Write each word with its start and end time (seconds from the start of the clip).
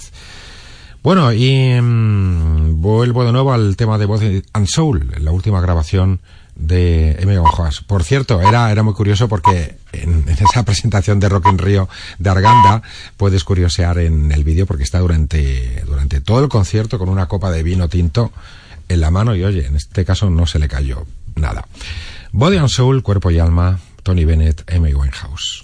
Bueno, 1.03 1.33
y 1.33 1.77
mmm, 1.81 2.81
vuelvo 2.81 3.25
de 3.25 3.33
nuevo 3.33 3.51
al 3.51 3.75
tema 3.75 3.97
de 3.97 4.05
Voz 4.05 4.21
and 4.53 4.67
Soul, 4.67 5.11
la 5.19 5.33
última 5.33 5.59
grabación 5.59 6.21
de 6.55 7.17
M. 7.19 7.37
Hojas. 7.39 7.81
Por 7.81 8.03
cierto, 8.03 8.41
era, 8.41 8.71
era 8.71 8.83
muy 8.83 8.93
curioso 8.93 9.27
porque 9.27 9.77
en, 9.91 10.25
esa 10.29 10.63
presentación 10.63 11.19
de 11.19 11.29
Rock 11.29 11.47
in 11.49 11.57
Rio 11.57 11.89
de 12.17 12.29
Arganda 12.29 12.81
puedes 13.17 13.43
curiosear 13.43 13.99
en 13.99 14.31
el 14.31 14.43
vídeo 14.43 14.65
porque 14.65 14.83
está 14.83 14.99
durante, 14.99 15.83
durante 15.85 16.21
todo 16.21 16.43
el 16.43 16.49
concierto 16.49 16.97
con 16.97 17.09
una 17.09 17.27
copa 17.27 17.51
de 17.51 17.63
vino 17.63 17.89
tinto 17.89 18.31
en 18.87 19.01
la 19.01 19.11
mano 19.11 19.35
y 19.35 19.43
oye, 19.43 19.65
en 19.65 19.75
este 19.75 20.05
caso 20.05 20.29
no 20.29 20.45
se 20.47 20.59
le 20.59 20.67
cayó 20.67 21.05
nada. 21.35 21.67
Body 22.31 22.57
and 22.57 22.69
Soul, 22.69 23.03
Cuerpo 23.03 23.31
y 23.31 23.39
Alma, 23.39 23.79
Tony 24.03 24.25
Bennett, 24.25 24.63
M. 24.67 24.93
Winehouse. 24.93 25.63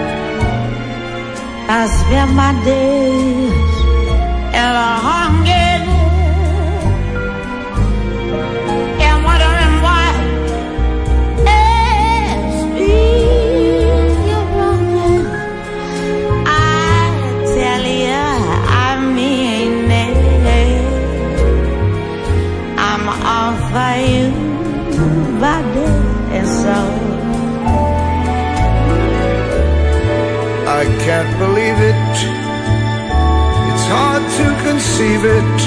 I 1.73 1.87
spend 1.87 2.35
my 2.35 2.51
days 2.65 3.73
in 4.59 4.71
a 4.87 4.91
hunger 5.07 5.71
and 9.05 9.17
wondering 9.27 9.75
why 9.85 10.07
it's 12.27 12.59
wronging. 14.57 15.25
I 16.45 17.07
tell 17.55 17.85
you, 18.03 18.27
I 18.85 18.89
mean 19.15 19.91
it. 20.03 20.17
I'm 22.89 23.05
all 23.33 23.55
for 23.71 23.95
you, 24.11 24.27
body 25.39 25.87
and 26.35 26.47
soul. 26.61 26.90
Can't 31.05 31.33
believe 31.39 31.79
it. 31.91 31.95
It's 33.71 33.85
hard 33.93 34.23
to 34.37 34.45
conceive 34.67 35.23
it 35.39 35.57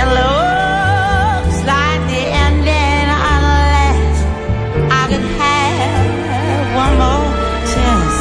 It 0.00 0.08
looks 0.18 1.58
like 1.72 2.02
the 2.12 2.22
ending 2.46 3.08
unless 3.34 4.14
I 5.00 5.02
could 5.10 5.26
have 5.42 6.66
one 6.82 6.94
more 7.02 7.28
chance 7.72 8.16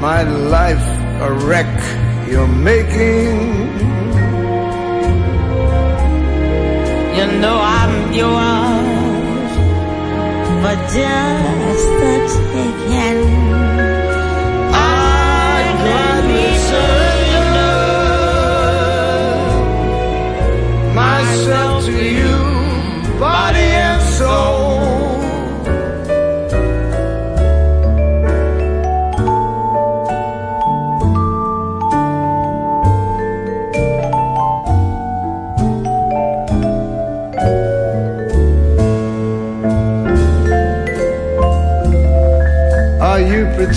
my 0.00 0.22
life 0.22 0.87
a 1.28 1.32
wreck 1.46 1.66
you're 2.26 2.46
making. 2.46 3.36
You 7.16 7.26
know 7.42 7.58
I'm 7.60 8.12
yours, 8.20 9.52
but 10.62 10.78
just 10.94 11.86
the 12.00 12.12
taking. 12.52 12.77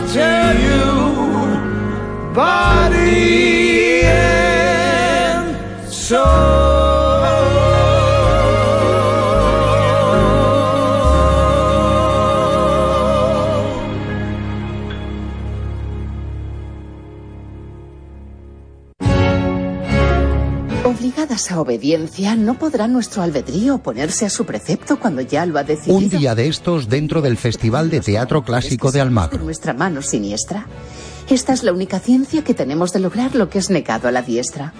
after 0.00 0.54
you. 0.60 2.34
Bye. 2.34 2.79
Obligadas 21.40 21.52
a 21.52 21.60
obediencia, 21.60 22.36
no 22.36 22.58
podrá 22.58 22.86
nuestro 22.86 23.22
albedrío 23.22 23.76
oponerse 23.76 24.26
a 24.26 24.30
su 24.30 24.44
precepto 24.44 24.98
cuando 24.98 25.22
ya 25.22 25.46
lo 25.46 25.58
ha 25.58 25.64
decidido. 25.64 25.96
Un 25.96 26.08
día 26.10 26.34
de 26.34 26.48
estos 26.48 26.88
dentro 26.88 27.22
del 27.22 27.38
Festival 27.38 27.88
de 27.88 28.00
Teatro 28.00 28.44
Clásico 28.44 28.88
de 28.90 28.98
de 28.98 29.00
Almagro. 29.00 29.42
nuestra 29.42 29.72
mano 29.72 30.02
siniestra. 30.02 30.66
Esta 31.28 31.52
es 31.54 31.62
la 31.62 31.72
única 31.72 31.98
ciencia 31.98 32.44
que 32.44 32.52
tenemos 32.52 32.92
de 32.92 33.00
lograr 33.00 33.34
lo 33.34 33.48
que 33.48 33.58
es 33.58 33.70
negado 33.70 34.08
a 34.08 34.12
la 34.12 34.20
diestra. 34.20 34.74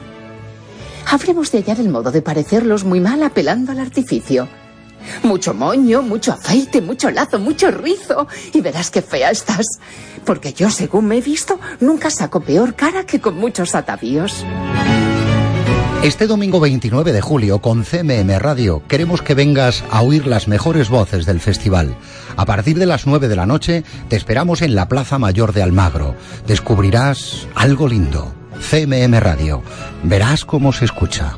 Habremos 1.11 1.50
de 1.50 1.58
hallar 1.58 1.81
el 1.81 1.88
modo 1.88 2.11
de 2.11 2.20
parecerlos 2.20 2.85
muy 2.85 3.00
mal 3.00 3.23
apelando 3.23 3.73
al 3.73 3.79
artificio. 3.79 4.46
Mucho 5.23 5.55
moño, 5.55 6.02
mucho 6.02 6.32
aceite, 6.32 6.82
mucho 6.82 7.11
lazo, 7.11 7.38
mucho 7.38 7.70
rizo. 7.70 8.29
Y 8.52 8.61
verás 8.61 8.90
qué 8.90 9.00
fea 9.00 9.31
estás. 9.31 9.67
Porque 10.26 10.52
yo, 10.52 10.69
según 10.69 11.06
me 11.06 11.19
he 11.19 11.23
visto, 11.23 11.58
nunca 11.81 12.11
saco 12.11 12.40
peor 12.40 12.75
cara 12.75 13.06
que 13.06 13.20
con 13.20 13.37
muchos 13.38 13.75
atavíos. 13.75 14.44
Este 16.02 16.26
domingo 16.26 16.61
29 16.61 17.12
de 17.12 17.20
julio 17.20 17.61
con 17.61 17.85
CMM 17.85 18.38
Radio 18.38 18.82
queremos 18.88 19.20
que 19.20 19.35
vengas 19.35 19.85
a 19.91 20.00
oír 20.00 20.26
las 20.26 20.49
mejores 20.49 20.88
voces 20.88 21.26
del 21.26 21.41
festival. 21.41 21.94
A 22.38 22.47
partir 22.47 22.79
de 22.79 22.87
las 22.87 23.06
9 23.06 23.29
de 23.29 23.37
la 23.37 23.44
noche 23.44 23.85
te 24.08 24.17
esperamos 24.17 24.62
en 24.62 24.75
la 24.75 24.88
Plaza 24.88 25.19
Mayor 25.19 25.52
de 25.52 25.62
Almagro. 25.62 26.14
Descubrirás 26.47 27.47
algo 27.55 27.87
lindo. 27.87 28.32
CMM 28.70 29.20
Radio. 29.20 29.62
Verás 30.02 30.47
cómo 30.47 30.73
se 30.73 30.87
escucha. 30.87 31.37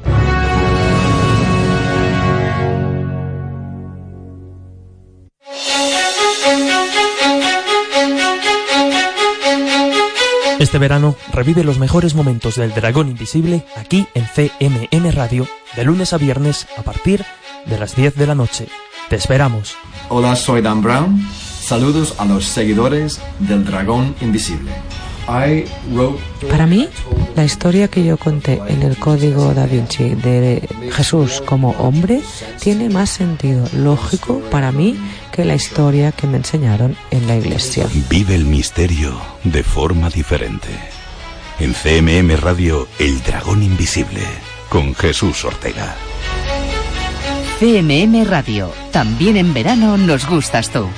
Este 10.62 10.79
verano 10.79 11.17
revive 11.32 11.64
los 11.64 11.81
mejores 11.81 12.14
momentos 12.14 12.55
del 12.55 12.73
Dragón 12.73 13.09
Invisible 13.09 13.67
aquí 13.75 14.06
en 14.14 14.25
CMM 14.26 15.11
Radio, 15.11 15.49
de 15.75 15.82
lunes 15.82 16.12
a 16.12 16.19
viernes 16.19 16.69
a 16.76 16.82
partir 16.82 17.25
de 17.67 17.81
las 17.81 17.97
10 17.97 18.14
de 18.14 18.29
la 18.29 18.37
noche. 18.37 18.69
Te 19.09 19.17
esperamos. 19.17 19.75
Hola, 20.09 20.37
soy 20.37 20.62
Dan 20.62 20.81
Brown. 20.81 21.20
Saludos 21.61 22.14
a 22.19 22.26
los 22.26 22.44
seguidores 22.44 23.20
del 23.41 23.64
Dragón 23.64 24.14
Invisible. 24.20 24.70
Para 25.27 26.67
mí, 26.67 26.89
la 27.37 27.45
historia 27.45 27.89
que 27.89 28.05
yo 28.05 28.17
conté 28.17 28.61
en 28.69 28.83
el 28.83 28.97
Código 28.97 29.55
da 29.55 29.67
Vinci 29.67 30.15
de 30.15 30.69
Jesús 30.93 31.43
como 31.45 31.71
hombre 31.73 32.21
tiene 32.61 32.89
más 32.91 33.11
sentido 33.11 33.67
lógico 33.75 34.41
para 34.51 34.73
mí 34.73 34.97
que 35.31 35.45
la 35.45 35.55
historia 35.55 36.13
que 36.13 36.27
me 36.27 36.39
enseñaron 36.39 36.97
en 37.11 37.27
la 37.27 37.37
iglesia. 37.37 37.87
Vive 38.11 38.35
el 38.35 38.45
misterio 38.45 39.19
de 39.45 39.63
forma 39.63 40.11
diferente. 40.11 40.69
En 41.59 41.75
CMM 41.75 42.37
Radio, 42.41 42.89
El 42.99 43.23
Dragón 43.23 43.63
Invisible, 43.63 44.23
con 44.69 44.95
Jesús 44.95 45.45
Ortega. 45.45 45.95
CMM 47.61 48.25
Radio, 48.25 48.73
también 48.91 49.37
en 49.37 49.55
verano 49.55 49.97
nos 49.97 50.29
gustas 50.29 50.71
tú. 50.71 50.89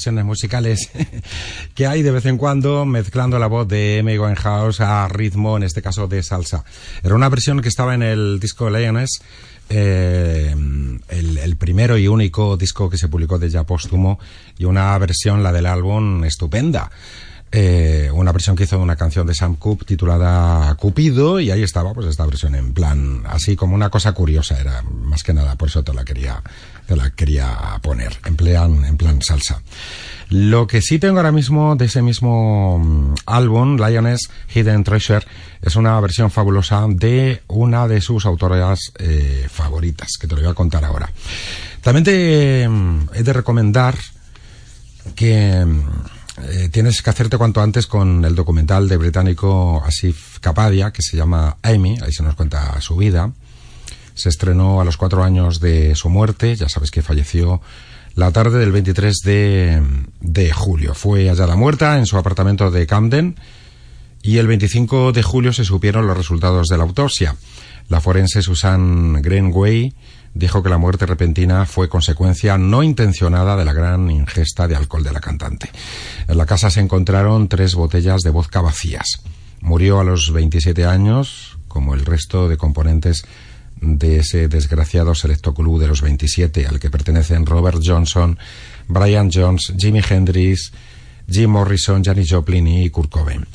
Versiones 0.00 0.24
musicales 0.24 0.90
que 1.74 1.86
hay 1.86 2.00
de 2.00 2.10
vez 2.10 2.24
en 2.24 2.38
cuando 2.38 2.86
mezclando 2.86 3.38
la 3.38 3.48
voz 3.48 3.68
de 3.68 3.98
Amy 4.00 4.16
Winehouse 4.16 4.80
a 4.80 5.06
ritmo, 5.08 5.58
en 5.58 5.62
este 5.62 5.82
caso 5.82 6.08
de 6.08 6.22
salsa. 6.22 6.64
Era 7.02 7.14
una 7.14 7.28
versión 7.28 7.60
que 7.60 7.68
estaba 7.68 7.94
en 7.94 8.02
el 8.02 8.40
disco 8.40 8.70
Lioness, 8.70 9.20
eh, 9.68 10.54
el, 11.10 11.56
primero 11.58 11.98
y 11.98 12.08
único 12.08 12.56
disco 12.56 12.88
que 12.88 12.96
se 12.96 13.08
publicó 13.08 13.38
de 13.38 13.50
ya 13.50 13.64
póstumo 13.64 14.18
y 14.56 14.64
una 14.64 14.96
versión, 14.96 15.42
la 15.42 15.52
del 15.52 15.66
álbum, 15.66 16.24
estupenda. 16.24 16.90
Eh, 17.52 18.08
una 18.14 18.30
versión 18.30 18.54
que 18.54 18.62
hizo 18.62 18.76
de 18.76 18.82
una 18.82 18.94
canción 18.94 19.26
de 19.26 19.34
Sam 19.34 19.56
Cooke 19.56 19.84
titulada 19.84 20.72
Cupido 20.76 21.40
y 21.40 21.50
ahí 21.50 21.64
estaba 21.64 21.92
pues 21.92 22.06
esta 22.06 22.24
versión 22.24 22.54
en 22.54 22.72
plan 22.72 23.24
así 23.26 23.56
como 23.56 23.74
una 23.74 23.90
cosa 23.90 24.12
curiosa 24.12 24.60
era 24.60 24.82
más 24.82 25.24
que 25.24 25.34
nada 25.34 25.56
por 25.56 25.66
eso 25.66 25.82
te 25.82 25.92
la 25.92 26.04
quería 26.04 26.40
te 26.86 26.94
la 26.94 27.10
quería 27.10 27.58
poner 27.82 28.16
en 28.24 28.36
plan 28.36 28.84
en 28.84 28.96
plan 28.96 29.20
salsa 29.20 29.62
Lo 30.28 30.68
que 30.68 30.80
sí 30.80 31.00
tengo 31.00 31.16
ahora 31.16 31.32
mismo 31.32 31.74
de 31.74 31.86
ese 31.86 32.02
mismo 32.02 32.78
mm, 32.78 33.14
álbum, 33.26 33.76
Lioness 33.78 34.30
Hidden 34.54 34.84
Treasure, 34.84 35.26
es 35.60 35.74
una 35.74 35.98
versión 36.00 36.30
fabulosa 36.30 36.86
de 36.88 37.42
una 37.48 37.88
de 37.88 38.00
sus 38.00 38.26
autoras 38.26 38.92
eh, 39.00 39.48
favoritas, 39.50 40.18
que 40.20 40.28
te 40.28 40.36
lo 40.36 40.42
voy 40.42 40.50
a 40.52 40.54
contar 40.54 40.84
ahora. 40.84 41.10
También 41.82 42.04
te 42.04 42.68
mm, 42.68 43.08
he 43.14 43.24
de 43.24 43.32
recomendar 43.32 43.96
que 45.16 45.64
mm, 45.64 46.19
eh, 46.48 46.68
tienes 46.70 47.02
que 47.02 47.10
hacerte 47.10 47.36
cuanto 47.36 47.60
antes 47.60 47.86
con 47.86 48.24
el 48.24 48.34
documental 48.34 48.88
de 48.88 48.96
británico 48.96 49.82
Asif 49.84 50.38
Kapadia, 50.40 50.92
que 50.92 51.02
se 51.02 51.16
llama 51.16 51.58
Amy, 51.62 51.98
ahí 52.02 52.12
se 52.12 52.22
nos 52.22 52.34
cuenta 52.34 52.80
su 52.80 52.96
vida. 52.96 53.32
Se 54.14 54.28
estrenó 54.28 54.80
a 54.80 54.84
los 54.84 54.96
cuatro 54.96 55.22
años 55.22 55.60
de 55.60 55.94
su 55.94 56.08
muerte, 56.08 56.54
ya 56.56 56.68
sabes 56.68 56.90
que 56.90 57.02
falleció 57.02 57.60
la 58.14 58.32
tarde 58.32 58.58
del 58.58 58.72
23 58.72 59.18
de, 59.24 59.82
de 60.20 60.52
julio. 60.52 60.94
Fue 60.94 61.28
hallada 61.28 61.56
muerta 61.56 61.98
en 61.98 62.06
su 62.06 62.16
apartamento 62.16 62.70
de 62.70 62.86
Camden 62.86 63.36
y 64.22 64.38
el 64.38 64.46
25 64.46 65.12
de 65.12 65.22
julio 65.22 65.52
se 65.52 65.64
supieron 65.64 66.06
los 66.06 66.16
resultados 66.16 66.68
de 66.68 66.76
la 66.76 66.84
autopsia. 66.84 67.36
La 67.88 68.00
forense 68.00 68.42
Susan 68.42 69.22
Greenway 69.22 69.94
dijo 70.34 70.62
que 70.62 70.68
la 70.68 70.78
muerte 70.78 71.06
repentina 71.06 71.66
fue 71.66 71.88
consecuencia 71.88 72.56
no 72.58 72.82
intencionada 72.82 73.56
de 73.56 73.64
la 73.64 73.72
gran 73.72 74.10
ingesta 74.10 74.68
de 74.68 74.76
alcohol 74.76 75.02
de 75.02 75.12
la 75.12 75.20
cantante. 75.20 75.70
En 76.28 76.38
la 76.38 76.46
casa 76.46 76.70
se 76.70 76.80
encontraron 76.80 77.48
tres 77.48 77.74
botellas 77.74 78.22
de 78.22 78.30
vodka 78.30 78.60
vacías. 78.60 79.22
Murió 79.60 80.00
a 80.00 80.04
los 80.04 80.32
27 80.32 80.86
años, 80.86 81.58
como 81.68 81.94
el 81.94 82.06
resto 82.06 82.48
de 82.48 82.56
componentes 82.56 83.24
de 83.80 84.18
ese 84.18 84.48
desgraciado 84.48 85.14
selecto 85.14 85.54
club 85.54 85.80
de 85.80 85.88
los 85.88 86.02
27 86.02 86.66
al 86.66 86.80
que 86.80 86.90
pertenecen 86.90 87.46
Robert 87.46 87.80
Johnson, 87.84 88.38
Brian 88.88 89.30
Jones, 89.32 89.72
Jimi 89.76 90.00
Hendrix, 90.08 90.72
Jim 91.28 91.50
Morrison, 91.50 92.02
Janis 92.04 92.28
Joplin 92.30 92.66
y 92.66 92.90
Kurt 92.90 93.10
Cobain. 93.10 93.46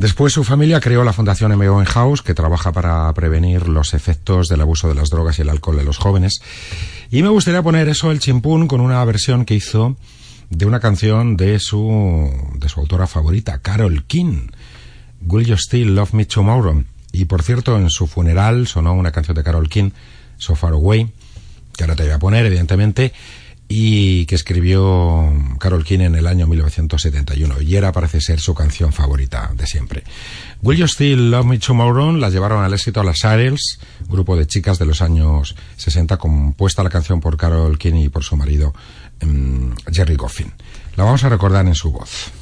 Después 0.00 0.32
su 0.32 0.44
familia 0.44 0.80
creó 0.80 1.04
la 1.04 1.12
Fundación 1.12 1.52
M.O. 1.52 1.84
House, 1.84 2.22
que 2.22 2.32
trabaja 2.32 2.72
para 2.72 3.12
prevenir 3.12 3.68
los 3.68 3.92
efectos 3.92 4.48
del 4.48 4.62
abuso 4.62 4.88
de 4.88 4.94
las 4.94 5.10
drogas 5.10 5.38
y 5.38 5.42
el 5.42 5.50
alcohol 5.50 5.78
en 5.78 5.84
los 5.84 5.98
jóvenes. 5.98 6.40
Y 7.10 7.22
me 7.22 7.28
gustaría 7.28 7.62
poner 7.62 7.86
eso, 7.86 8.10
el 8.10 8.18
chimpún, 8.18 8.66
con 8.66 8.80
una 8.80 9.04
versión 9.04 9.44
que 9.44 9.56
hizo 9.56 9.98
de 10.48 10.64
una 10.64 10.80
canción 10.80 11.36
de 11.36 11.58
su, 11.58 12.30
de 12.54 12.70
su 12.70 12.80
autora 12.80 13.06
favorita, 13.06 13.58
Carol 13.58 14.04
King. 14.04 14.46
Will 15.20 15.44
You 15.44 15.58
Still 15.58 15.94
Love 15.94 16.14
Me 16.14 16.24
Tomorrow? 16.24 16.82
Y 17.12 17.26
por 17.26 17.42
cierto, 17.42 17.76
en 17.76 17.90
su 17.90 18.06
funeral 18.06 18.68
sonó 18.68 18.94
una 18.94 19.12
canción 19.12 19.34
de 19.34 19.44
Carol 19.44 19.68
King, 19.68 19.90
So 20.38 20.54
Far 20.54 20.72
Away, 20.72 21.12
que 21.76 21.84
ahora 21.84 21.94
te 21.94 22.04
voy 22.04 22.12
a 22.12 22.18
poner, 22.18 22.46
evidentemente, 22.46 23.12
y 23.72 24.26
que 24.26 24.34
escribió 24.34 25.32
Carol 25.60 25.84
King 25.84 26.00
en 26.00 26.16
el 26.16 26.26
año 26.26 26.48
1971. 26.48 27.62
Y 27.62 27.76
era, 27.76 27.92
parece 27.92 28.20
ser, 28.20 28.40
su 28.40 28.52
canción 28.52 28.92
favorita 28.92 29.52
de 29.54 29.64
siempre. 29.64 30.02
Will 30.60 30.76
You 30.76 30.88
Still 30.88 31.30
Love 31.30 31.46
Me 31.46 31.58
Tomorrow 31.60 32.12
la 32.16 32.30
llevaron 32.30 32.64
al 32.64 32.74
éxito 32.74 33.00
a 33.00 33.04
las 33.04 33.24
Ariels, 33.24 33.78
grupo 34.08 34.36
de 34.36 34.48
chicas 34.48 34.80
de 34.80 34.86
los 34.86 35.02
años 35.02 35.54
60, 35.76 36.16
compuesta 36.16 36.82
la 36.82 36.90
canción 36.90 37.20
por 37.20 37.36
Carol 37.36 37.78
King 37.78 37.94
y 37.94 38.08
por 38.08 38.24
su 38.24 38.36
marido 38.36 38.74
um, 39.22 39.72
Jerry 39.92 40.16
Goffin. 40.16 40.52
La 40.96 41.04
vamos 41.04 41.22
a 41.22 41.28
recordar 41.28 41.64
en 41.64 41.76
su 41.76 41.92
voz. 41.92 42.32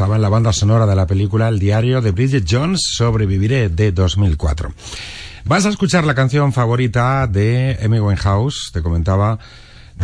Estaba 0.00 0.16
en 0.16 0.22
la 0.22 0.30
banda 0.30 0.54
sonora 0.54 0.86
de 0.86 0.96
la 0.96 1.06
película 1.06 1.48
El 1.48 1.58
diario 1.58 2.00
de 2.00 2.12
Bridget 2.12 2.46
Jones, 2.48 2.80
Sobreviviré, 2.94 3.68
de 3.68 3.92
2004. 3.92 4.72
Vas 5.44 5.66
a 5.66 5.68
escuchar 5.68 6.04
la 6.04 6.14
canción 6.14 6.54
favorita 6.54 7.26
de 7.26 7.78
Amy 7.84 8.00
Winehouse, 8.00 8.70
te 8.72 8.80
comentaba, 8.80 9.38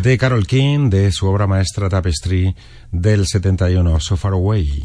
de 0.02 0.18
Carol 0.18 0.46
King, 0.46 0.90
de 0.90 1.10
su 1.12 1.26
obra 1.26 1.46
maestra 1.46 1.88
Tapestry 1.88 2.54
del 2.92 3.26
71, 3.26 3.98
So 4.00 4.18
Far 4.18 4.34
Away. 4.34 4.84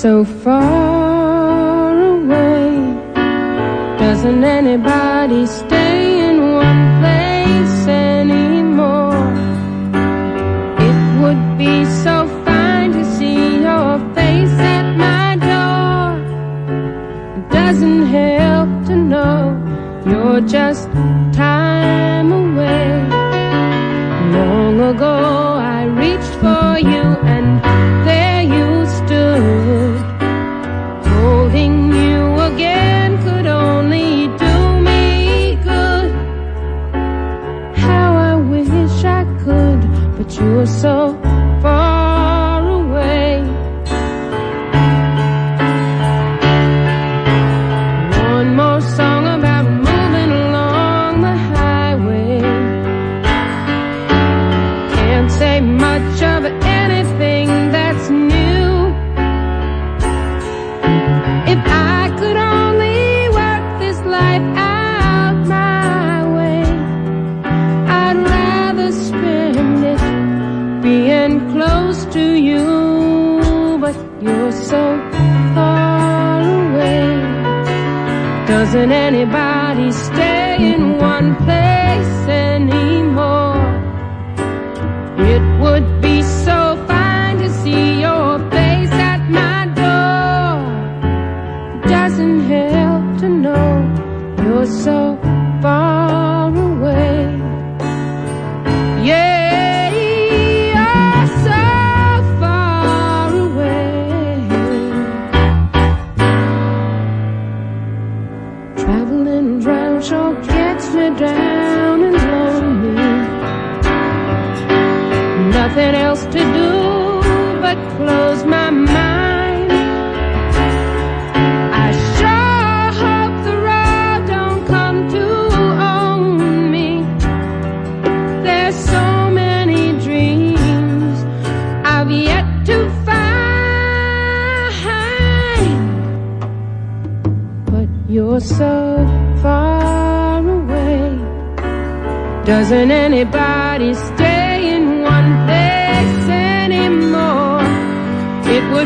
so 0.00 0.24
far 0.24 0.59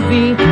be 0.09 0.44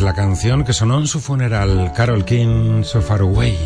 La 0.00 0.14
canción 0.14 0.64
que 0.64 0.72
sonó 0.72 0.98
en 0.98 1.06
su 1.06 1.20
funeral, 1.20 1.92
Carol 1.94 2.24
King, 2.24 2.82
So 2.84 3.02
Far 3.02 3.20
Away. 3.20 3.56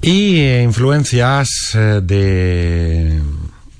Y 0.00 0.36
eh, 0.40 0.62
influencias 0.62 1.48
eh, 1.74 2.00
de 2.02 3.20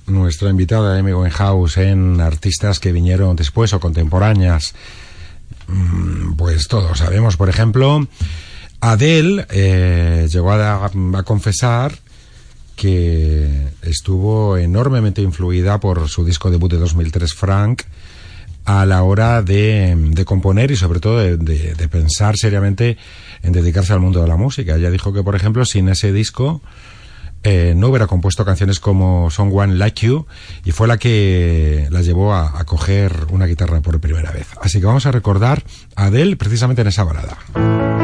nuestra 0.07 0.51
invitada 0.51 0.99
Amy 0.99 1.15
Winehouse 1.15 1.79
en 1.79 2.21
artistas 2.21 2.79
que 2.81 2.93
vinieron 2.93 3.35
después 3.35 3.73
o 3.73 3.81
contemporáneas. 3.81 4.75
Mm, 5.67 6.35
Pues 6.37 6.69
todos 6.69 6.99
sabemos, 6.99 7.39
por 7.39 7.49
ejemplo, 7.49 8.07
Adele 8.81 9.47
eh, 9.49 10.29
llegó 10.31 10.53
a 10.53 10.91
confesar 11.25 11.99
que 12.77 13.34
estuvo 13.87 14.57
enormemente 14.57 15.23
influida 15.23 15.81
por 15.81 16.09
su 16.09 16.25
disco 16.25 16.51
debut 16.51 16.71
de 16.73 16.79
2003, 16.79 17.35
Frank, 17.35 17.83
a 18.65 18.87
la 18.87 19.03
hora 19.03 19.43
de, 19.43 19.95
de 19.97 20.25
componer 20.25 20.71
y 20.71 20.77
sobre 20.77 20.99
todo 21.01 21.19
de, 21.19 21.37
de- 21.37 21.89
pensar 21.89 22.37
seriamente 22.37 22.97
en 23.43 23.53
dedicarse 23.53 23.93
al 23.93 24.01
mundo 24.01 24.23
de 24.23 24.29
la 24.29 24.37
música. 24.37 24.77
Ella 24.77 24.91
dijo 24.91 25.13
que, 25.13 25.23
por 25.23 25.37
ejemplo, 25.37 25.65
sin 25.67 25.89
ese 25.91 26.13
disco 26.13 26.63
eh, 27.43 27.75
no 27.77 27.89
hubiera 27.89 28.07
compuesto 28.07 28.43
canciones 28.47 28.81
como 28.81 29.31
Someone 29.31 29.75
Like 29.75 30.07
You 30.07 30.27
y 30.65 30.73
fue 30.73 30.89
la 30.89 30.97
que 30.97 31.89
la 31.91 32.01
llevó 32.01 32.33
a, 32.33 32.59
a 32.59 32.65
coger 32.65 33.27
una 33.31 33.45
guitarra 33.45 33.83
por 33.83 34.01
primera 34.01 34.31
vez. 34.31 34.47
Así 34.63 34.81
que 34.81 34.87
vamos 34.87 35.05
a 35.05 35.13
recordar 35.13 35.63
a 35.95 36.07
Adele 36.07 36.37
precisamente 36.37 36.81
en 36.81 36.89
esa 36.89 37.05
balada. 37.05 38.04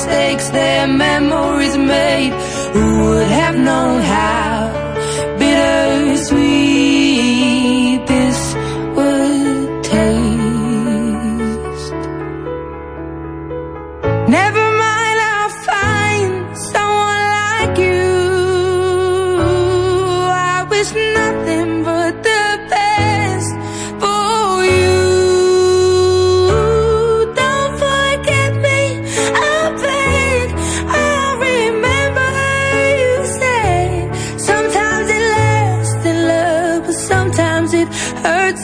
mistakes 0.00 0.48
their 0.48 0.86
memories 0.86 1.76
made. 1.76 2.49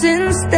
since 0.01 0.45
then. 0.51 0.56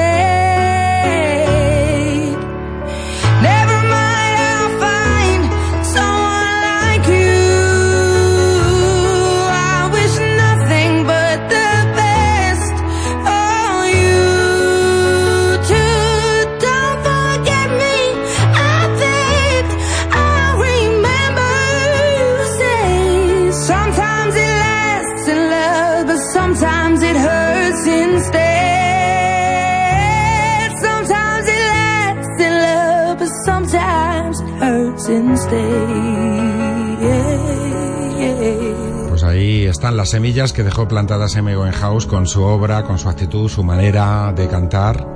están 39.79 39.97
las 39.97 40.09
semillas 40.09 40.53
que 40.53 40.65
dejó 40.65 40.89
plantadas 40.89 41.37
M. 41.37 41.55
House 41.71 42.05
con 42.05 42.27
su 42.27 42.43
obra, 42.43 42.83
con 42.83 42.99
su 42.99 43.09
actitud, 43.09 43.49
su 43.49 43.63
manera 43.63 44.33
de 44.37 44.49
cantar. 44.49 45.07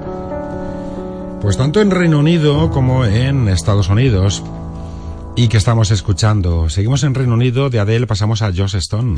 Pues 1.40 1.56
tanto 1.56 1.80
en 1.80 1.90
Reino 1.90 2.20
Unido 2.20 2.70
como 2.70 3.04
en 3.04 3.48
Estados 3.48 3.88
Unidos. 3.88 4.40
Y 5.34 5.48
que 5.48 5.56
estamos 5.56 5.90
escuchando. 5.90 6.68
Seguimos 6.68 7.02
en 7.02 7.12
Reino 7.12 7.34
Unido, 7.34 7.70
de 7.70 7.80
Adele 7.80 8.06
pasamos 8.06 8.40
a 8.40 8.52
Joss 8.56 8.74
Stone. 8.74 9.16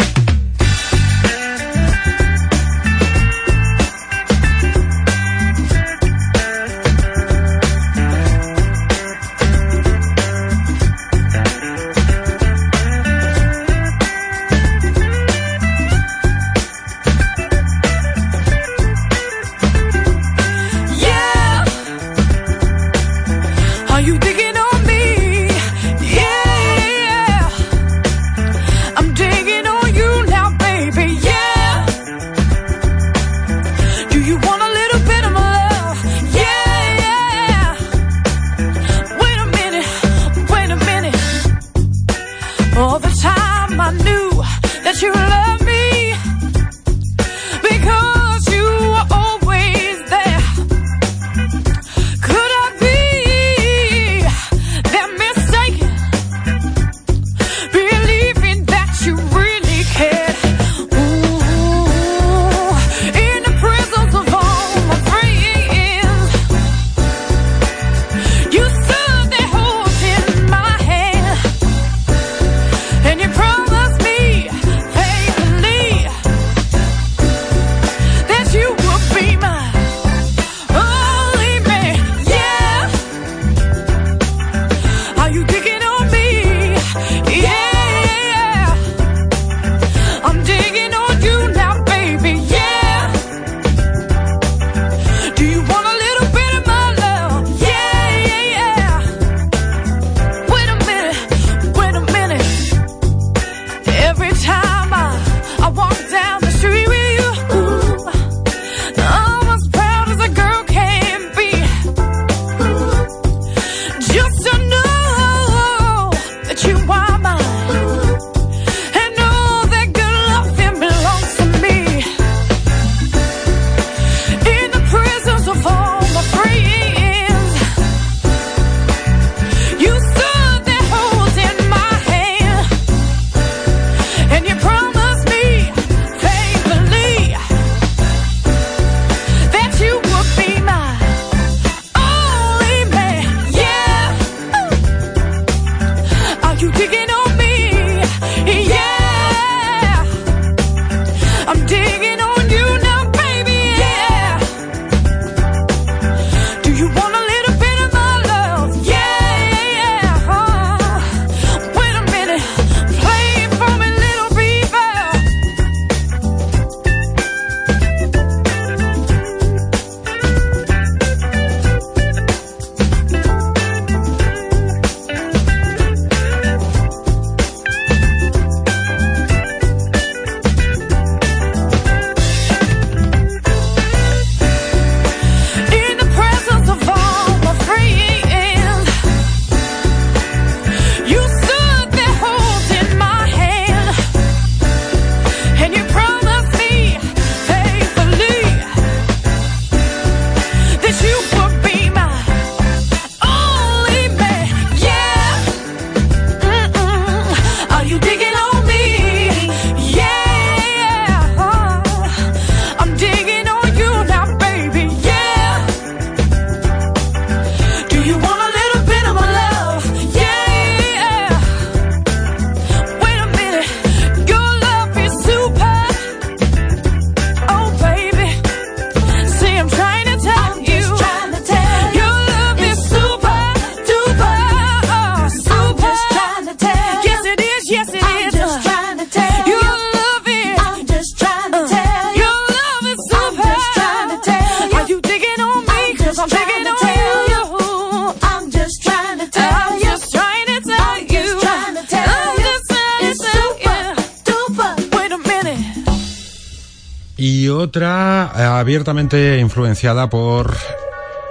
Abiertamente 258.64 259.40
influenciada 259.40 260.09
por 260.09 260.57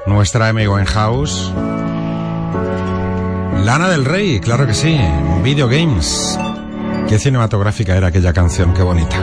nuestra 0.05 0.49
Amy 0.49 0.67
Winehouse. 0.67 1.51
Lana 3.65 3.89
del 3.89 4.05
Rey, 4.05 4.39
claro 4.39 4.67
que 4.67 4.75
sí, 4.75 4.99
Video 5.41 5.67
Games. 5.67 6.37
Qué 7.09 7.17
cinematográfica 7.17 7.97
era 7.97 8.09
aquella 8.09 8.33
canción, 8.33 8.71
qué 8.75 8.83
bonita. 8.83 9.15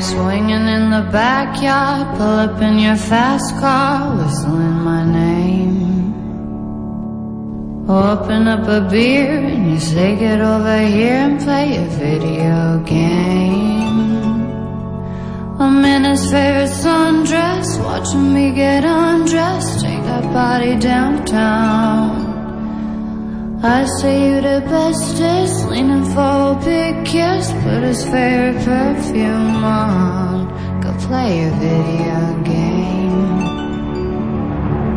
Swinging 0.00 0.68
in 0.68 0.90
the 0.90 1.08
backyard, 1.10 2.18
pull 2.18 2.38
up 2.38 2.60
in 2.60 2.78
your 2.78 2.98
fast 2.98 3.58
car, 3.60 4.14
whistling 4.18 4.84
my 4.84 5.02
name. 5.02 5.93
Open 7.86 8.48
up 8.48 8.66
a 8.66 8.88
beer 8.88 9.30
and 9.30 9.70
you 9.70 9.78
say 9.78 10.16
get 10.16 10.40
over 10.40 10.78
here 10.78 11.16
and 11.16 11.38
play 11.38 11.76
a 11.76 11.84
video 11.84 12.82
game. 12.86 14.40
I'm 15.60 15.84
in 15.84 16.04
his 16.04 16.30
favorite 16.30 16.70
sundress, 16.70 17.78
watching 17.84 18.32
me 18.32 18.52
get 18.52 18.86
undressed, 18.86 19.80
take 19.84 20.02
that 20.04 20.24
body 20.32 20.76
downtown. 20.78 22.24
I 23.62 23.84
say 24.00 24.30
you 24.30 24.40
the 24.40 24.62
bestest, 24.66 25.68
leaning 25.68 26.06
for 26.06 26.56
a 26.56 26.60
big 26.64 27.04
kiss, 27.04 27.52
put 27.64 27.82
his 27.82 28.02
favorite 28.02 28.64
perfume 28.64 29.62
on, 29.62 30.80
go 30.80 30.90
play 31.06 31.44
a 31.44 31.50
video 31.50 32.42
game. 32.44 32.53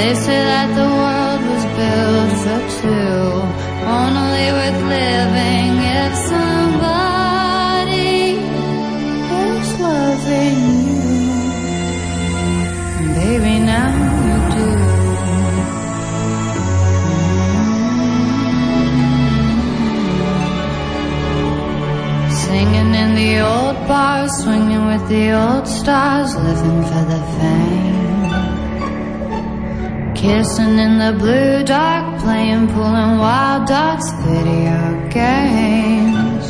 They 0.00 0.14
say 0.14 0.40
that 0.52 0.68
the 0.80 0.88
world 1.00 1.42
was 1.52 1.64
built 1.76 2.32
for 2.42 2.60
two. 2.80 3.20
Only 4.00 4.46
worth 4.56 4.80
living 4.96 5.72
if 6.00 6.12
somebody 6.32 8.14
is 9.44 9.68
loving 9.86 10.60
you. 10.88 11.12
Baby, 13.14 13.54
now 13.70 13.92
you 14.24 14.36
do. 14.56 14.68
Singing 22.42 22.90
in 23.02 23.10
the 23.20 23.32
old 23.52 23.78
bars, 23.86 24.32
swinging 24.42 24.84
with 24.86 25.04
the 25.10 25.24
old 25.44 25.66
stars, 25.68 26.30
living 26.36 26.80
for 26.90 27.04
the 27.12 27.20
fame. 27.36 27.99
Kissing 30.20 30.78
in 30.78 30.98
the 30.98 31.16
blue 31.18 31.64
dark, 31.64 32.20
playing 32.20 32.68
and 32.68 33.18
wild 33.18 33.66
dots, 33.66 34.12
video 34.20 35.08
games. 35.08 36.44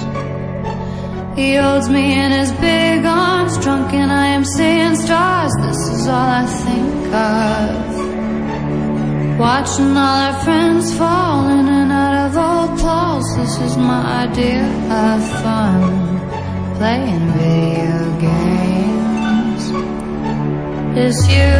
He 1.39 1.55
holds 1.55 1.89
me 1.89 2.19
in 2.19 2.33
his 2.33 2.51
big 2.51 3.05
arms, 3.05 3.57
drunk 3.59 3.93
and 3.93 4.11
I 4.11 4.27
am 4.27 4.45
seeing 4.45 4.97
stars. 4.97 5.53
This 5.61 5.79
is 5.95 6.09
all 6.09 6.31
I 6.43 6.47
think 6.65 7.15
of. 7.15 8.01
Watching 9.39 9.97
all 9.97 10.19
our 10.27 10.37
friends 10.43 10.93
fall 10.99 11.47
in 11.47 11.69
and 11.69 11.93
out 11.93 12.17
of 12.27 12.37
old 12.37 12.77
clothes. 12.81 13.37
This 13.37 13.57
is 13.71 13.77
my 13.77 14.25
idea 14.25 14.67
of 15.07 15.23
fun. 15.45 16.19
Playing 16.77 17.27
video 17.39 18.19
games. 18.27 19.65
It's 20.99 21.23
you, 21.31 21.60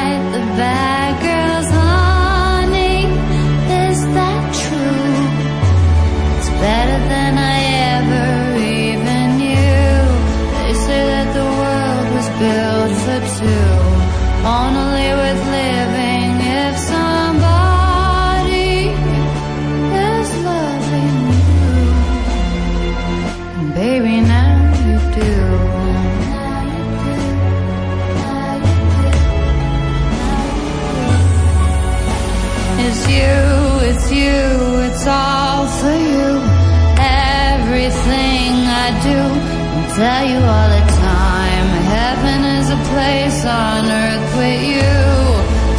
tell 40.01 40.25
you 40.33 40.39
all 40.55 40.69
the 40.77 40.85
time. 41.13 41.67
Heaven 41.97 42.41
is 42.57 42.67
a 42.77 42.79
place 42.91 43.39
on 43.45 43.81
earth 44.03 44.29
with 44.41 44.61
you. 44.73 44.93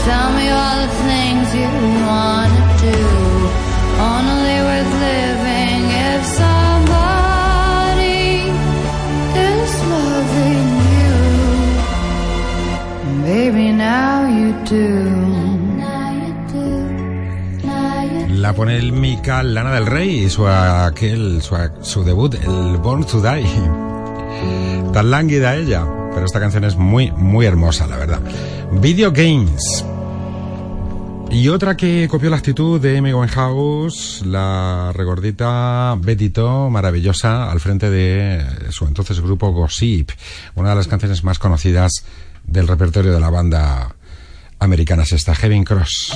Tell 0.09 0.29
me 0.39 0.47
all 0.61 0.77
the 0.85 0.93
things 1.09 1.45
you 1.61 1.71
wanna 2.11 2.65
do. 2.89 3.01
Only 4.15 4.59
worth 4.69 4.93
living 5.11 5.83
if 6.11 6.21
somebody 6.43 8.27
is 9.51 9.73
loving 9.95 10.71
you. 10.95 11.15
Baby, 13.31 13.67
now 13.89 14.17
you 14.39 14.49
do. 14.75 14.89
La 18.43 18.53
pone 18.55 18.77
el 18.77 18.91
Mika 18.93 19.43
Lana 19.43 19.73
del 19.73 19.87
Rey 19.87 20.29
su, 20.29 20.47
aquel, 20.49 21.43
su, 21.43 21.55
su 21.81 22.03
debut, 22.03 22.35
el 22.35 22.77
Born 22.79 23.05
to 23.05 23.21
Die. 23.21 23.92
Tan 24.93 25.11
lánguida 25.11 25.57
ella, 25.57 25.87
pero 26.13 26.27
esta 26.27 26.39
canción 26.39 26.65
es 26.65 26.77
muy, 26.77 27.11
muy 27.13 27.47
hermosa, 27.47 27.87
la 27.87 27.97
verdad. 27.97 28.21
Video 28.73 29.11
Games. 29.11 29.85
Y 31.31 31.49
otra 31.49 31.79
que 31.79 32.07
copió 32.11 32.29
la 32.29 32.37
actitud 32.37 32.79
de 32.79 32.99
Amy 32.99 33.15
Winehouse, 33.15 34.23
la 34.27 34.93
regordita 34.95 35.97
Betito, 35.99 36.69
maravillosa, 36.69 37.51
al 37.51 37.59
frente 37.59 37.89
de 37.89 38.45
su 38.69 38.85
entonces 38.85 39.19
grupo 39.23 39.51
Gossip, 39.51 40.11
una 40.57 40.71
de 40.71 40.77
las 40.77 40.89
canciones 40.89 41.25
más 41.25 41.39
conocidas 41.39 42.05
del 42.45 42.69
repertorio 42.69 43.15
de 43.15 43.21
la 43.21 43.31
banda 43.31 43.95
americana 44.59 45.05
es 45.05 45.13
esta, 45.13 45.35
Heaven 45.35 45.65
Cross. 45.65 46.13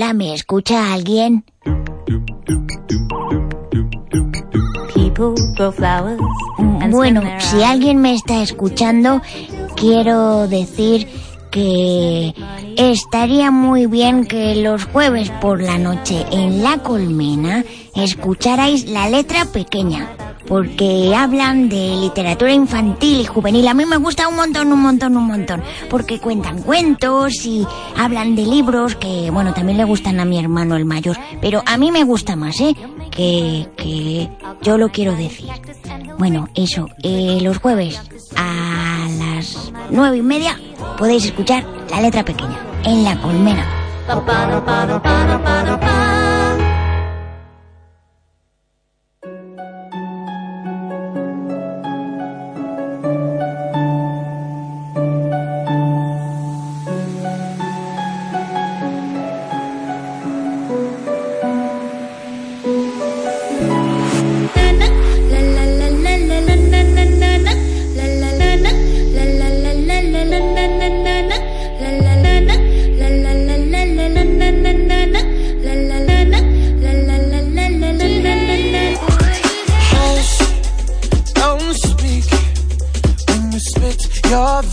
Hola, 0.00 0.12
¿me 0.12 0.32
escucha 0.32 0.92
alguien? 0.92 1.44
Bueno, 6.88 7.22
si 7.38 7.64
alguien 7.64 8.00
me 8.00 8.14
está 8.14 8.40
escuchando, 8.40 9.20
quiero 9.74 10.46
decir 10.46 11.08
que 11.50 12.32
estaría 12.76 13.50
muy 13.50 13.86
bien 13.86 14.26
que 14.26 14.54
los 14.54 14.84
jueves 14.84 15.32
por 15.40 15.60
la 15.60 15.78
noche 15.78 16.24
en 16.30 16.62
La 16.62 16.78
Colmena 16.78 17.64
escucharais 17.96 18.88
la 18.88 19.08
letra 19.08 19.46
pequeña, 19.46 20.16
porque 20.46 21.14
hablan 21.14 21.68
de 21.68 21.96
literatura 21.96 22.52
infantil 22.52 23.20
y 23.20 23.24
juvenil. 23.24 23.66
A 23.68 23.74
mí 23.74 23.84
me 23.84 23.96
gusta 23.96 24.28
un 24.28 24.36
montón, 24.36 24.72
un 24.72 24.80
montón, 24.80 25.16
un 25.16 25.26
montón, 25.26 25.62
porque 25.90 26.20
cuentan 26.20 26.62
cuentos 26.62 27.44
y 27.44 27.66
hablan 27.96 28.36
de 28.36 28.46
libros 28.46 28.94
que, 28.96 29.30
bueno, 29.30 29.52
también 29.52 29.78
le 29.78 29.84
gustan 29.84 30.20
a 30.20 30.24
mi 30.24 30.38
hermano 30.38 30.76
el 30.76 30.84
mayor, 30.84 31.16
pero 31.40 31.62
a 31.66 31.76
mí 31.76 31.90
me 31.90 32.04
gusta 32.04 32.36
más, 32.36 32.60
¿eh? 32.60 32.74
Que, 33.10 33.66
que 33.76 34.30
yo 34.62 34.78
lo 34.78 34.90
quiero 34.90 35.14
decir. 35.16 35.48
Bueno, 36.18 36.48
eso, 36.54 36.88
eh, 37.02 37.38
los 37.42 37.58
jueves 37.58 38.00
a 38.36 39.06
las 39.18 39.72
nueve 39.90 40.18
y 40.18 40.22
media 40.22 40.58
podéis 40.98 41.26
escuchar 41.26 41.64
la 41.90 42.00
letra 42.00 42.24
pequeña 42.24 42.58
en 42.84 43.04
la 43.04 43.20
colmena. 43.20 43.64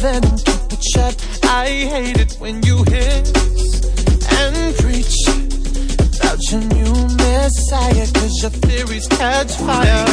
Venom, 0.05 0.37
keep 0.37 0.73
it 0.77 0.83
shut. 0.83 1.15
I 1.43 1.67
hate 1.93 2.19
it 2.25 2.33
when 2.39 2.61
you 2.67 2.77
hiss 2.93 3.27
and 4.39 4.55
preach 4.83 5.17
about 6.19 6.39
your 6.51 6.63
new 6.77 6.93
messiah, 7.23 8.07
cause 8.17 8.35
your 8.43 8.53
theories 8.65 9.07
catch 9.07 9.51
fire. 9.67 10.05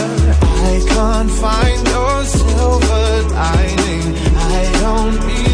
I 0.70 0.74
can't 0.94 1.32
find 1.44 1.80
your 1.94 2.24
silver 2.24 3.06
lining. 3.40 4.06
I 4.56 4.62
don't 4.84 5.18
mean 5.28 5.51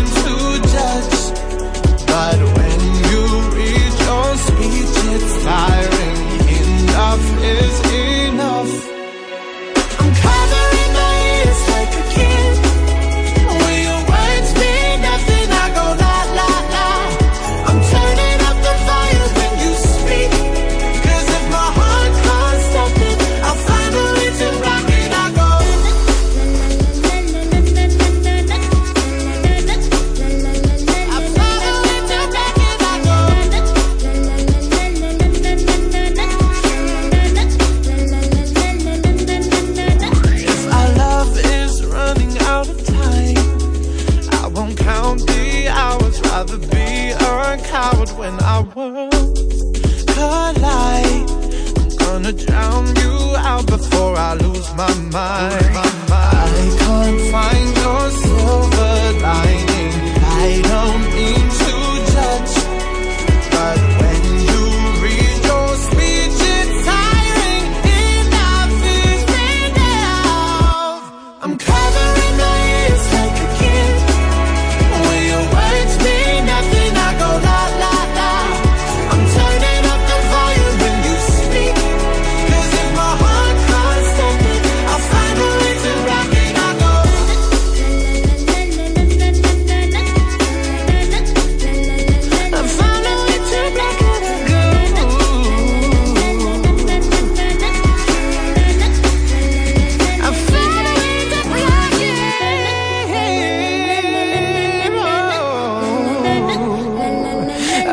my 55.19 55.58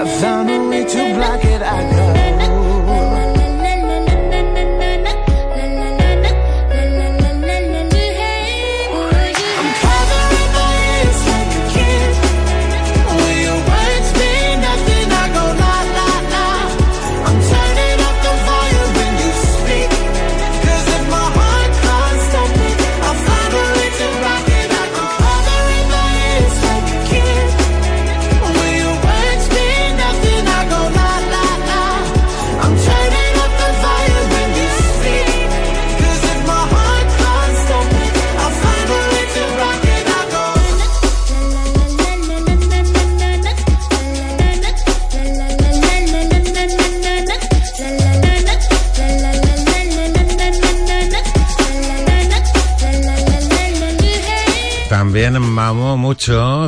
I 0.06 0.22
found 0.22 0.52
a 0.52 0.70
way 0.70 0.84
to 0.84 1.16
block 1.16 1.44
it. 1.44 1.64
I 1.64 1.82
could. 1.90 2.25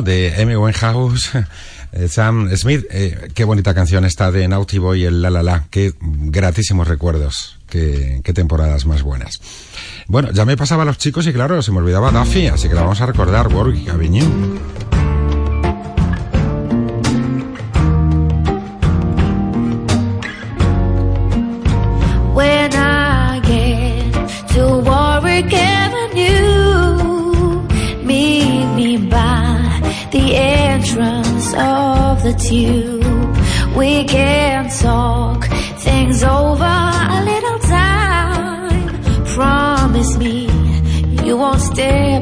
De 0.02 0.34
Amy 0.40 0.56
Winehouse, 0.56 1.30
eh, 1.92 2.08
Sam 2.08 2.54
Smith. 2.56 2.84
Eh, 2.90 3.28
qué 3.34 3.44
bonita 3.44 3.74
canción 3.74 4.04
está 4.04 4.30
de 4.30 4.46
Naughty 4.48 4.78
Boy, 4.78 5.04
el 5.04 5.22
La 5.22 5.30
La 5.30 5.42
La. 5.42 5.64
Qué 5.70 5.94
gratísimos 6.00 6.88
recuerdos. 6.88 7.58
Qué, 7.68 8.20
qué 8.24 8.32
temporadas 8.32 8.86
más 8.86 9.02
buenas. 9.02 9.40
Bueno, 10.06 10.30
ya 10.32 10.44
me 10.44 10.56
pasaba 10.56 10.82
a 10.82 10.86
los 10.86 10.96
chicos 10.98 11.26
y 11.26 11.32
claro, 11.32 11.60
se 11.60 11.70
me 11.70 11.78
olvidaba 11.78 12.10
Duffy, 12.10 12.46
así 12.46 12.68
que 12.68 12.74
la 12.74 12.80
vamos 12.80 13.00
a 13.00 13.06
recordar, 13.06 13.48
Warwick 13.48 13.90
Avenue. 13.90 14.87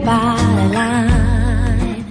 by 0.05 0.37
the 0.59 0.69
line 0.75 2.03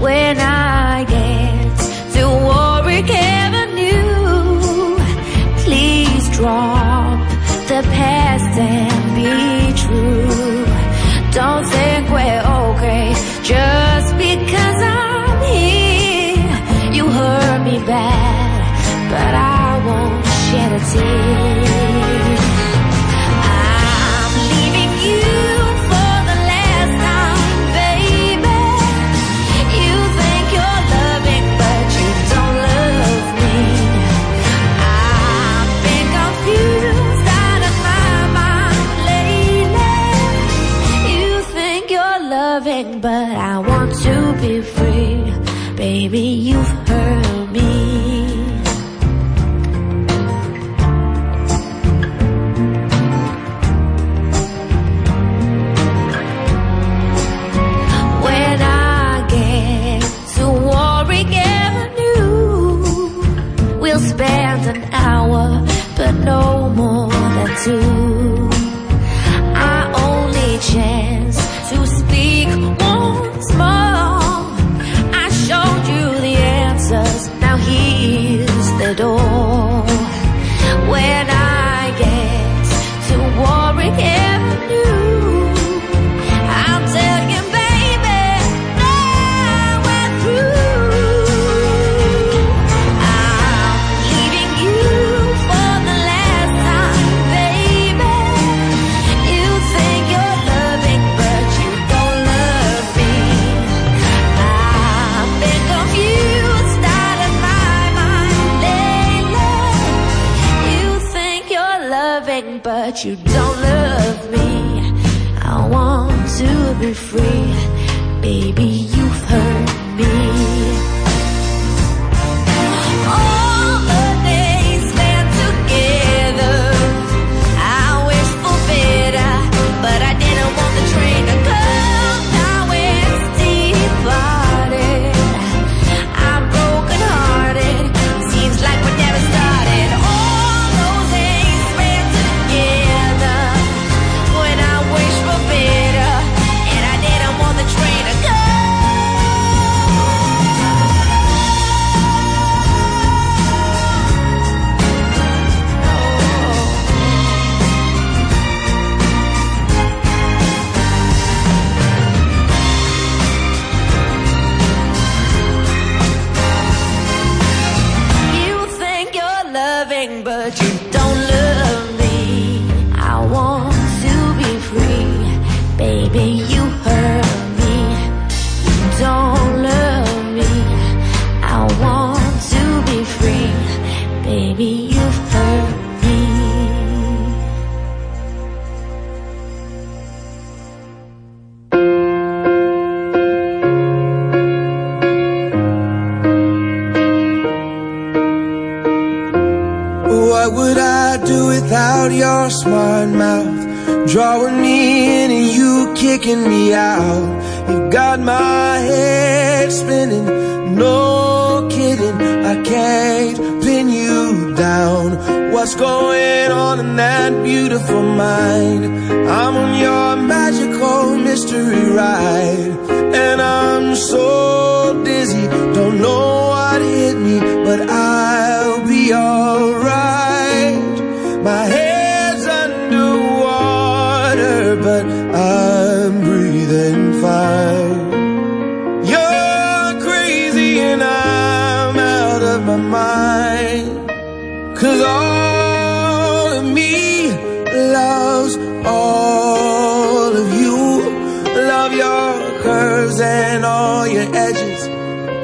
when 0.00 0.38
I 0.38 1.04
get 1.04 1.78
to 2.14 2.22
Warwick 2.46 3.10
Avenue. 3.10 4.96
Please 5.64 6.24
drop 6.36 7.18
the 7.68 7.82
past 7.98 8.58
and 8.58 9.14
be 9.16 9.72
true. 9.82 10.64
Don't 11.32 11.64
think 11.66 12.10
we're 12.10 12.44
okay 12.68 13.14
just 13.42 14.16
because 14.16 14.78
I'm 14.82 15.42
here. 15.52 16.92
You 16.96 17.08
hurt 17.08 17.64
me 17.64 17.78
bad, 17.86 19.10
but 19.10 19.34
I 19.34 19.78
won't 19.86 20.26
shed 20.26 20.72
a 20.72 20.80
tear. 20.92 21.59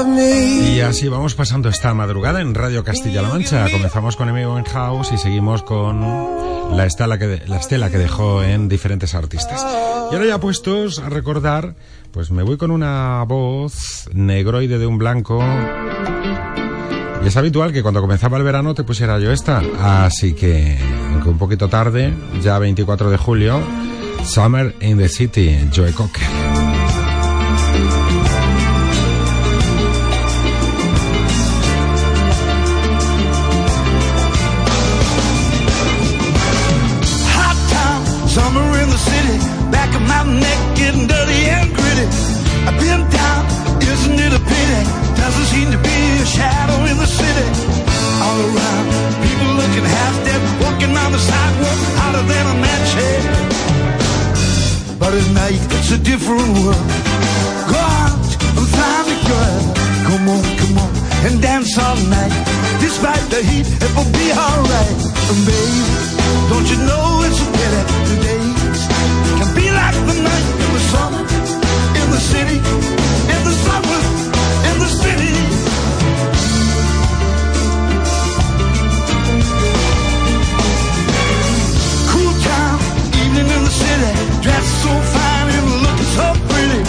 Y 0.00 0.80
así 0.80 1.08
vamos 1.08 1.34
pasando 1.34 1.68
esta 1.68 1.92
madrugada 1.92 2.40
en 2.40 2.54
Radio 2.54 2.84
Castilla-La 2.84 3.30
Mancha. 3.30 3.68
Comenzamos 3.68 4.14
con 4.14 4.28
Amy 4.28 4.44
House 4.72 5.10
y 5.12 5.18
seguimos 5.18 5.64
con 5.64 6.00
la 6.76 6.86
estela, 6.86 7.18
que, 7.18 7.98
dejó 7.98 8.44
en 8.44 8.68
diferentes 8.68 9.16
artistas. 9.16 9.60
Y 10.12 10.14
ahora 10.14 10.26
ya 10.26 10.38
puestos 10.38 11.00
a 11.00 11.08
recordar, 11.08 11.74
pues 12.12 12.30
me 12.30 12.44
voy 12.44 12.56
con 12.56 12.70
una 12.70 13.24
voz 13.24 14.08
negroide 14.12 14.78
de 14.78 14.86
un 14.86 14.98
blanco. 14.98 15.42
Y 17.24 17.26
es 17.26 17.36
habitual 17.36 17.72
que 17.72 17.82
cuando 17.82 18.00
comenzaba 18.00 18.36
el 18.36 18.44
verano 18.44 18.74
te 18.74 18.84
pusiera 18.84 19.18
yo 19.18 19.32
esta. 19.32 19.62
Así 19.80 20.32
que, 20.32 20.78
aunque 21.12 21.28
un 21.28 21.38
poquito 21.38 21.68
tarde, 21.68 22.14
ya 22.40 22.56
24 22.60 23.10
de 23.10 23.16
julio, 23.16 23.60
Summer 24.24 24.76
in 24.80 24.98
the 24.98 25.08
City, 25.08 25.68
Joe 25.74 25.92
Cocker. 25.92 26.57
Shadow 46.38 46.78
in 46.90 46.96
the 47.02 47.10
city. 47.20 47.46
All 48.24 48.38
around, 48.48 48.86
people 49.26 49.50
looking 49.60 49.86
half 49.96 50.14
dead, 50.26 50.40
walking 50.62 50.92
on 51.02 51.10
the 51.16 51.22
sidewalk, 51.30 51.80
hotter 51.98 52.24
than 52.30 52.44
a 52.54 52.56
match 52.64 52.90
head. 53.00 53.22
But 55.00 55.12
at 55.20 55.28
night, 55.42 55.60
it's 55.76 55.90
a 55.98 56.00
different 56.10 56.50
world. 56.62 56.88
Go 57.72 57.80
out 58.04 58.30
and 58.58 58.66
find 58.78 59.06
a 59.16 59.18
girl. 59.30 59.62
Come 60.08 60.24
on, 60.34 60.44
come 60.60 60.76
on, 60.84 60.90
and 61.26 61.34
dance 61.42 61.76
all 61.78 61.98
night. 62.18 62.34
Despite 62.86 63.24
the 63.34 63.42
heat, 63.50 63.66
it 63.84 63.90
will 63.96 64.10
be 64.22 64.28
alright. 64.46 64.98
And 65.30 65.40
baby, 65.48 65.82
don't 66.50 66.68
you 66.72 66.78
know 66.88 67.06
it's 67.26 67.40
a 67.44 67.48
pity 67.56 67.82
the 68.10 68.16
days 68.28 68.80
can 69.38 69.50
be 69.58 69.66
like 69.80 69.96
the 70.08 70.16
night 70.28 70.46
in 70.64 70.70
the 70.76 70.82
summer, 70.92 71.22
in 72.00 72.06
the 72.14 72.22
city, 72.32 72.58
so 84.82 84.92
fine 85.14 85.48
and 85.56 85.68
looking 85.84 86.10
so 86.18 86.26
pretty. 86.48 86.82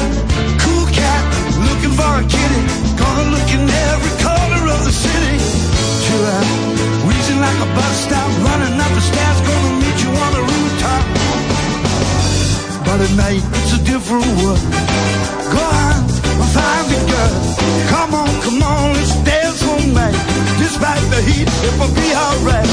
Cool 0.63 0.85
cat, 0.91 1.23
looking 1.67 1.93
for 1.99 2.11
a 2.21 2.23
kitty, 2.33 2.61
gonna 2.99 3.25
look 3.33 3.49
in 3.55 3.63
every 3.91 4.13
corner 4.23 4.63
of 4.75 4.81
the 4.85 4.91
city. 4.91 5.37
Like 7.39 7.61
a 7.61 7.73
bus 7.73 7.95
stop, 8.03 8.27
running 8.43 8.75
up 8.81 8.91
the 8.91 8.99
stairs, 8.99 9.39
gonna 9.47 9.79
meet 9.79 9.97
you 10.03 10.11
on 10.11 10.31
the 10.33 10.43
rooftop. 10.43 11.03
But 12.83 12.99
at 12.99 13.13
night, 13.15 13.43
it's 13.63 13.73
a 13.79 13.81
different 13.85 14.27
world. 14.43 14.59
Go 15.53 15.63
on, 15.63 16.03
find 16.51 16.89
girl. 17.07 17.31
Come 17.87 18.13
on, 18.13 18.29
come 18.41 18.61
on, 18.61 18.93
let's 18.93 19.15
dance 19.23 19.63
all 19.63 19.79
night. 19.93 20.17
Despite 20.59 21.05
the 21.15 21.21
heat, 21.21 21.47
it 21.47 21.73
will 21.79 21.93
be 21.95 22.11
alright. 22.13 22.69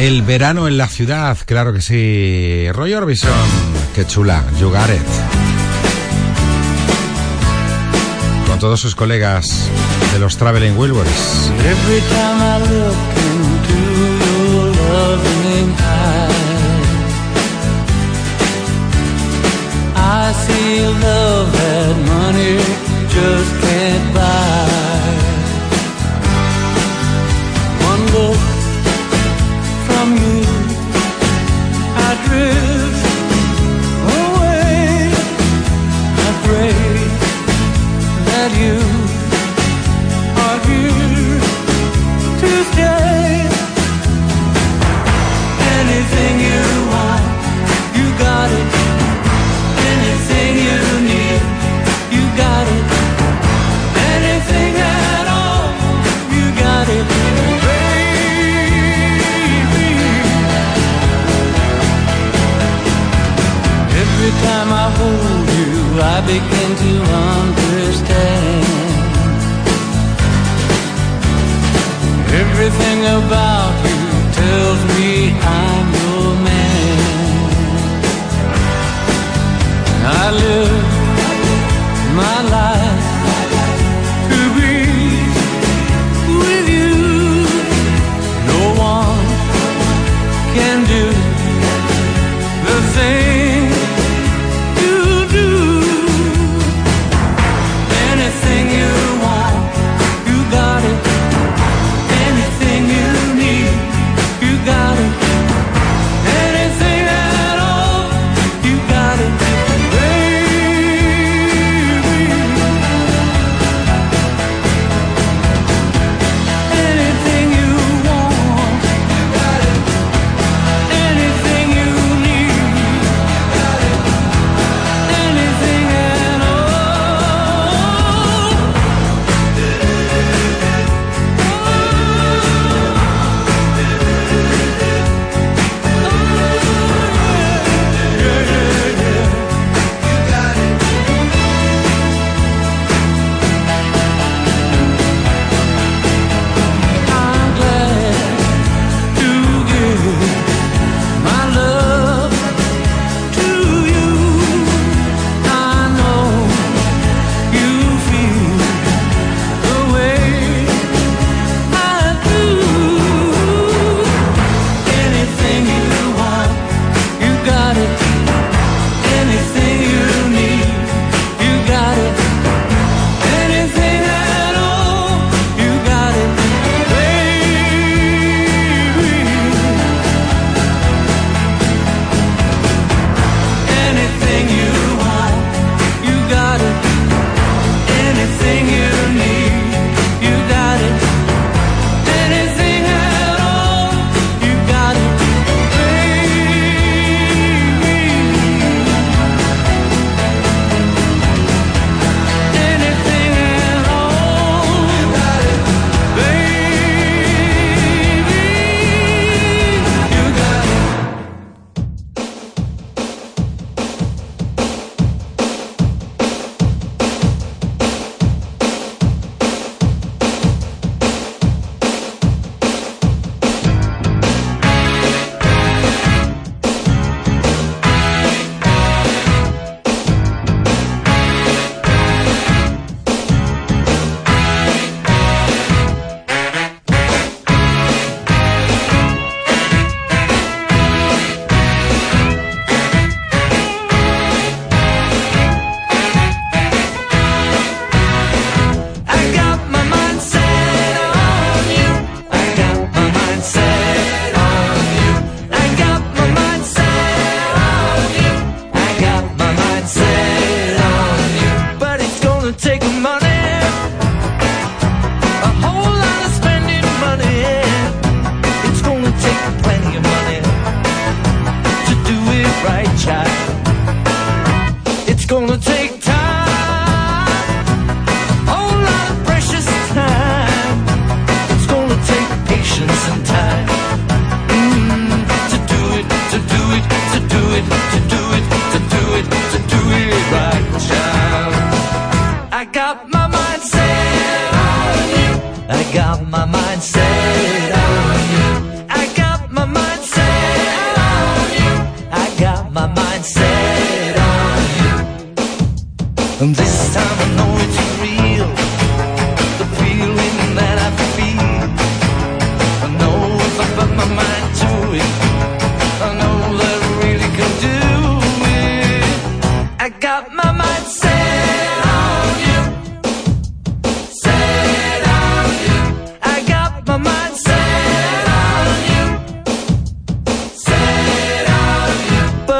El 0.00 0.22
verano 0.22 0.66
en 0.66 0.78
la 0.78 0.88
ciudad, 0.88 1.36
claro 1.44 1.74
que 1.74 1.82
sí. 1.82 2.72
Roy 2.72 2.94
Orbison, 2.94 3.30
qué 3.94 4.06
chula, 4.06 4.42
You 4.58 4.70
got 4.70 4.88
it. 4.88 5.02
Con 8.46 8.58
todos 8.58 8.80
sus 8.80 8.94
colegas 8.94 9.68
de 10.14 10.18
los 10.18 10.38
Traveling 10.38 10.74
Wilburys. 10.78 11.52
I 19.96 20.32
see 20.32 20.86
love 21.02 21.52
that 21.52 21.96
money 22.06 22.56
just 23.10 23.60
can't 23.60 24.14
buy. 24.14 24.49
everything 72.62 73.06
about 73.06 73.79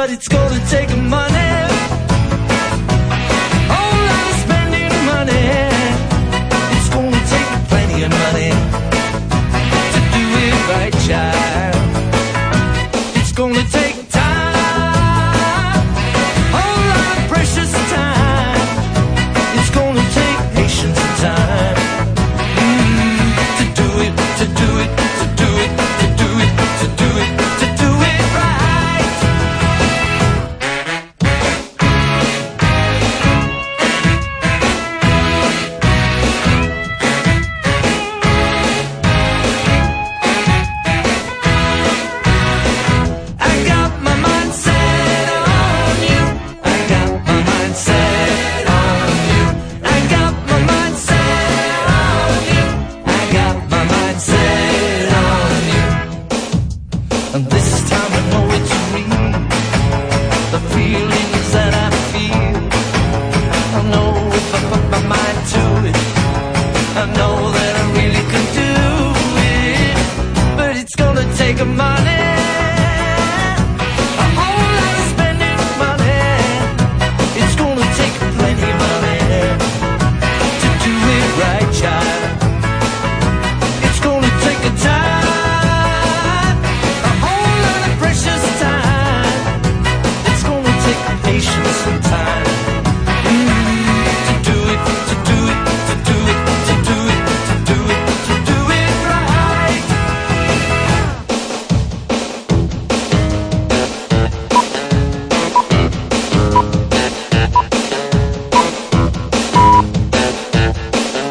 But 0.01 0.09
it's 0.09 0.27
gonna 0.27 0.59
take 0.67 0.89
a 0.89 0.95
Whole 0.95 1.20